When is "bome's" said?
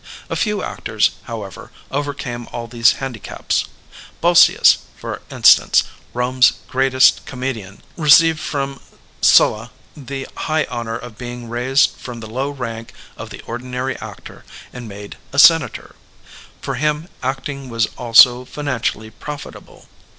6.11-6.53